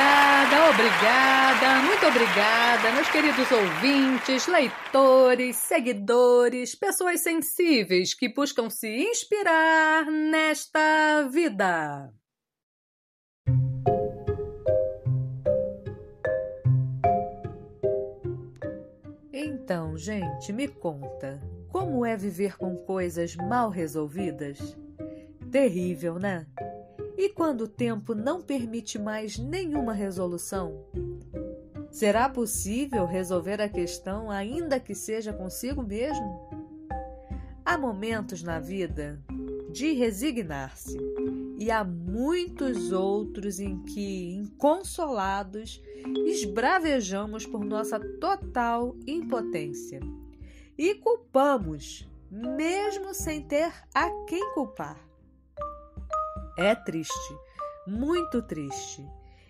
Obrigada, 0.00 0.70
obrigada, 0.70 1.82
muito 1.82 2.06
obrigada, 2.06 2.92
meus 2.92 3.10
queridos 3.10 3.52
ouvintes, 3.52 4.46
leitores, 4.46 5.56
seguidores, 5.56 6.74
pessoas 6.74 7.20
sensíveis 7.20 8.14
que 8.14 8.32
buscam 8.32 8.70
se 8.70 8.88
inspirar 8.88 10.06
nesta 10.06 11.28
vida. 11.30 12.10
Então, 19.30 19.98
gente, 19.98 20.50
me 20.50 20.66
conta, 20.66 21.38
como 21.68 22.06
é 22.06 22.16
viver 22.16 22.56
com 22.56 22.74
coisas 22.74 23.36
mal 23.36 23.68
resolvidas? 23.68 24.58
Terrível, 25.52 26.18
né? 26.18 26.46
E 27.20 27.28
quando 27.28 27.64
o 27.64 27.68
tempo 27.68 28.14
não 28.14 28.40
permite 28.40 28.98
mais 28.98 29.36
nenhuma 29.36 29.92
resolução? 29.92 30.86
Será 31.90 32.30
possível 32.30 33.04
resolver 33.04 33.60
a 33.60 33.68
questão 33.68 34.30
ainda 34.30 34.80
que 34.80 34.94
seja 34.94 35.30
consigo 35.30 35.82
mesmo? 35.82 36.48
Há 37.62 37.76
momentos 37.76 38.42
na 38.42 38.58
vida 38.58 39.22
de 39.70 39.92
resignar-se 39.92 40.96
e 41.58 41.70
há 41.70 41.84
muitos 41.84 42.90
outros 42.90 43.60
em 43.60 43.82
que, 43.82 44.32
inconsolados, 44.32 45.78
esbravejamos 46.24 47.44
por 47.44 47.62
nossa 47.62 48.00
total 48.18 48.96
impotência 49.06 50.00
e 50.78 50.94
culpamos, 50.94 52.08
mesmo 52.30 53.12
sem 53.12 53.42
ter 53.42 53.70
a 53.94 54.08
quem 54.26 54.54
culpar. 54.54 55.09
É 56.56 56.74
triste, 56.74 57.36
muito 57.86 58.42
triste. 58.42 59.06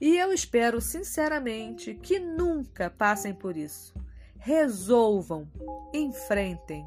E 0.00 0.18
eu 0.18 0.32
espero 0.32 0.80
sinceramente 0.80 1.94
que 1.94 2.18
nunca 2.18 2.90
passem 2.90 3.32
por 3.32 3.56
isso. 3.56 3.94
Resolvam, 4.36 5.48
enfrentem, 5.92 6.84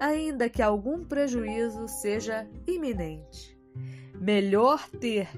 ainda 0.00 0.48
que 0.48 0.62
algum 0.62 1.04
prejuízo 1.04 1.86
seja 1.86 2.48
iminente. 2.66 3.56
Melhor 4.14 4.88
ter 4.88 5.28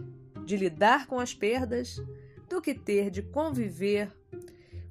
de 0.44 0.56
lidar 0.56 1.06
com 1.06 1.19
as 1.19 1.34
perdas 1.34 2.02
do 2.48 2.61
que 2.62 2.74
ter 2.74 3.11
de 3.11 3.22
conviver 3.22 4.11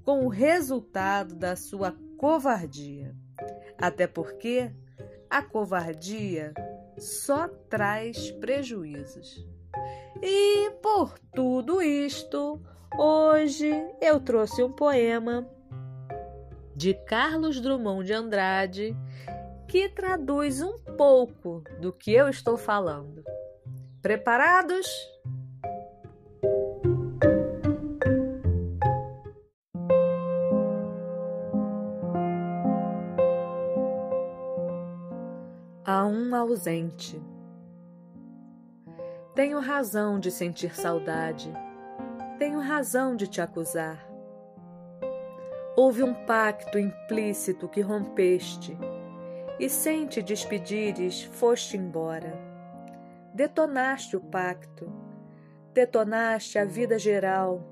com 0.04 0.26
o 0.26 0.30
resultado 0.30 1.36
da 1.36 1.56
sua 1.56 1.98
covardia. 2.18 3.16
Até 3.78 4.06
porque 4.06 4.72
a 5.30 5.42
covardia 5.42 6.54
só 6.98 7.48
traz 7.70 8.32
prejuízos. 8.32 9.46
E 10.22 10.72
por 10.82 11.18
tudo 11.34 11.82
isto, 11.82 12.62
hoje 12.98 13.72
eu 14.02 14.20
trouxe 14.20 14.64
um 14.64 14.72
poema 14.72 15.48
de 16.76 16.94
Carlos 16.94 17.60
Drummond 17.60 18.06
de 18.06 18.14
Andrade 18.14 18.96
que 19.68 19.90
traduz 19.90 20.62
um 20.62 20.78
pouco 20.98 21.64
do 21.80 21.92
que 21.92 22.12
eu 22.14 22.30
estou 22.30 22.58
falando. 22.58 23.24
Preparados? 24.02 24.88
A 35.90 36.06
um 36.06 36.36
ausente. 36.36 37.18
Tenho 39.34 39.58
razão 39.62 40.20
de 40.20 40.30
sentir 40.30 40.76
saudade, 40.76 41.50
tenho 42.38 42.60
razão 42.60 43.16
de 43.16 43.26
te 43.26 43.40
acusar. 43.40 44.06
Houve 45.78 46.04
um 46.04 46.14
pacto 46.26 46.78
implícito 46.78 47.70
que 47.70 47.80
rompeste, 47.80 48.78
e 49.58 49.70
sem 49.70 50.06
te 50.08 50.22
despedires 50.22 51.24
foste 51.24 51.78
embora. 51.78 52.38
Detonaste 53.34 54.18
o 54.18 54.20
pacto, 54.20 54.92
detonaste 55.74 56.60
a 56.60 56.66
vida 56.66 57.00
geral, 57.00 57.64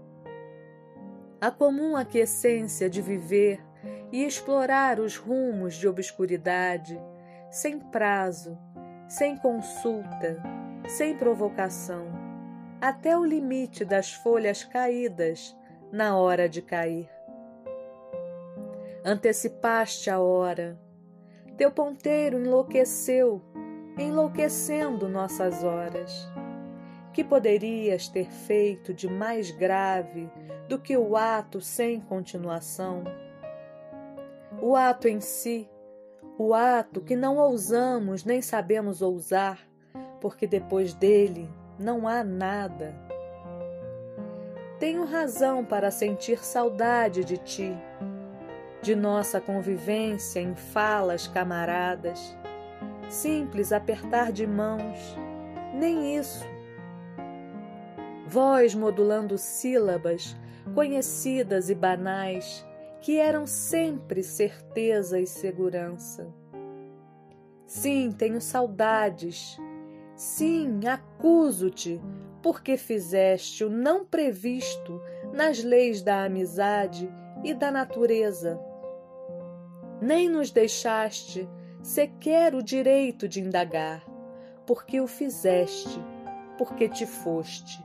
a 1.42 1.52
comum 1.52 1.98
aquiescência 1.98 2.90
de 2.90 3.02
viver 3.02 3.62
e 4.10 4.24
explorar 4.24 5.02
os 5.02 5.18
rumos 5.18 5.76
de 5.76 5.86
obscuridade 5.86 6.98
sem 7.56 7.80
prazo, 7.80 8.58
sem 9.08 9.38
consulta, 9.38 10.44
sem 10.90 11.16
provocação, 11.16 12.06
até 12.82 13.18
o 13.18 13.24
limite 13.24 13.86
das 13.86 14.12
folhas 14.12 14.66
caídas 14.66 15.56
na 15.90 16.18
hora 16.18 16.50
de 16.50 16.62
cair. 16.62 17.10
Antecipaste 19.06 20.10
a 20.10 20.20
hora, 20.20 20.78
teu 21.56 21.72
ponteiro 21.72 22.38
enlouqueceu, 22.38 23.42
enlouquecendo 23.98 25.08
nossas 25.08 25.64
horas. 25.64 26.28
Que 27.14 27.24
poderias 27.24 28.10
ter 28.10 28.30
feito 28.30 28.94
de 28.94 29.08
mais 29.08 29.50
grave 29.50 30.30
do 30.68 30.78
que 30.78 30.98
o 30.98 31.16
ato 31.16 31.62
sem 31.62 32.02
continuação? 32.02 33.06
O 34.62 34.76
ato 34.76 35.08
em 35.08 35.22
si 35.22 35.70
o 36.38 36.54
ato 36.54 37.02
que 37.02 37.16
não 37.16 37.38
ousamos 37.38 38.24
nem 38.24 38.42
sabemos 38.42 39.02
ousar, 39.02 39.60
porque 40.20 40.46
depois 40.46 40.94
dele 40.94 41.50
não 41.80 42.08
há 42.08 42.24
nada. 42.24 42.96
Tenho 44.80 45.06
razão 45.06 45.64
para 45.64 45.90
sentir 45.90 46.44
saudade 46.44 47.24
de 47.24 47.38
ti, 47.38 47.74
de 48.82 48.96
nossa 48.96 49.40
convivência 49.40 50.40
em 50.40 50.54
falas 50.54 51.28
camaradas, 51.28 52.38
simples 53.10 53.72
apertar 53.72 54.32
de 54.32 54.46
mãos, 54.46 55.18
nem 55.74 56.18
isso. 56.18 56.46
Voz 58.28 58.76
modulando 58.76 59.38
sílabas 59.38 60.36
conhecidas 60.74 61.70
e 61.70 61.76
banais, 61.76 62.66
que 63.06 63.20
eram 63.20 63.46
sempre 63.46 64.24
certeza 64.24 65.20
e 65.20 65.28
segurança. 65.28 66.28
Sim, 67.68 68.12
tenho 68.12 68.42
saudades. 68.42 69.60
Sim, 70.16 70.80
acuso-te, 70.88 72.02
porque 72.42 72.78
fizeste 72.78 73.64
o 73.64 73.70
não 73.70 74.04
previsto 74.04 75.00
nas 75.32 75.64
leis 75.64 76.02
da 76.02 76.24
amizade 76.24 77.08
e 77.44 77.54
da 77.54 77.70
natureza. 77.70 78.60
Nem 80.02 80.28
nos 80.28 80.50
deixaste 80.50 81.48
sequer 81.84 82.56
o 82.56 82.64
direito 82.64 83.30
de 83.30 83.40
indagar, 83.40 84.04
porque 84.66 85.00
o 85.00 85.06
fizeste, 85.06 86.04
porque 86.58 86.90
te 86.90 87.06
foste. 87.06 87.85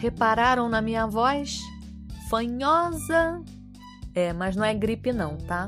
Repararam 0.00 0.66
na 0.66 0.80
minha 0.80 1.06
voz? 1.06 1.60
Fanhosa? 2.30 3.44
É, 4.14 4.32
mas 4.32 4.56
não 4.56 4.64
é 4.64 4.72
gripe 4.72 5.12
não, 5.12 5.36
tá? 5.36 5.66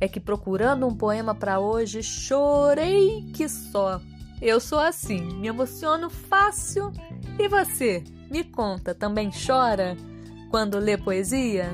É 0.00 0.08
que 0.08 0.18
procurando 0.18 0.84
um 0.84 0.96
poema 0.96 1.32
para 1.32 1.60
hoje, 1.60 2.02
chorei 2.02 3.30
que 3.32 3.48
só. 3.48 4.00
Eu 4.42 4.58
sou 4.58 4.80
assim, 4.80 5.20
me 5.36 5.46
emociono 5.46 6.10
fácil. 6.10 6.90
E 7.38 7.46
você? 7.46 8.02
Me 8.28 8.42
conta, 8.42 8.96
também 8.96 9.30
chora 9.30 9.96
quando 10.50 10.80
lê 10.80 10.98
poesia? 10.98 11.70